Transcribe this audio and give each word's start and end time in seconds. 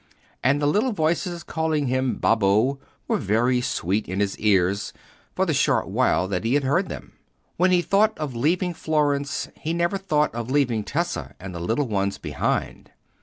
And 0.43 0.59
the 0.59 0.65
little 0.65 0.93
voices 0.93 1.43
calling 1.43 1.85
him 1.85 2.15
"Babbo" 2.15 2.79
were 3.07 3.17
very 3.19 3.61
sweet 3.61 4.09
in 4.09 4.19
his 4.19 4.35
ears 4.39 4.93
for 5.35 5.45
the 5.45 5.53
short 5.53 5.87
while 5.89 6.27
that 6.27 6.43
he 6.43 6.55
heard 6.55 6.89
them. 6.89 7.11
When 7.57 7.69
he 7.69 7.83
thought 7.83 8.17
of 8.17 8.35
leaving 8.35 8.73
Florence, 8.73 9.47
he 9.53 9.73
never 9.75 9.99
thought 9.99 10.33
of 10.33 10.49
leaving 10.49 10.83
Tessa 10.83 11.35
and 11.39 11.53
the 11.53 11.59
little 11.59 11.87
ones 11.87 12.17
behind. 12.17 12.89